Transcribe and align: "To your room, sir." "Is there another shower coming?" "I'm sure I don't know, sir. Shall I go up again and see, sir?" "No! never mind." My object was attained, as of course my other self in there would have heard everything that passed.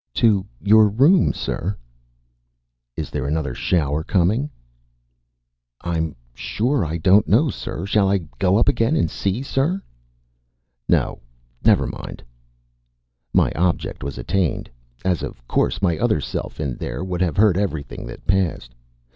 "To 0.15 0.43
your 0.59 0.89
room, 0.89 1.31
sir." 1.31 1.77
"Is 2.97 3.11
there 3.11 3.27
another 3.27 3.53
shower 3.53 4.03
coming?" 4.03 4.49
"I'm 5.81 6.15
sure 6.33 6.83
I 6.83 6.97
don't 6.97 7.27
know, 7.27 7.51
sir. 7.51 7.85
Shall 7.85 8.09
I 8.09 8.17
go 8.39 8.57
up 8.57 8.67
again 8.67 8.95
and 8.95 9.11
see, 9.11 9.43
sir?" 9.43 9.83
"No! 10.89 11.21
never 11.63 11.85
mind." 11.85 12.23
My 13.31 13.51
object 13.51 14.03
was 14.03 14.17
attained, 14.17 14.71
as 15.05 15.21
of 15.21 15.47
course 15.47 15.83
my 15.83 15.99
other 15.99 16.19
self 16.19 16.59
in 16.59 16.77
there 16.77 17.03
would 17.03 17.21
have 17.21 17.37
heard 17.37 17.55
everything 17.55 18.07
that 18.07 18.25
passed. 18.25 18.73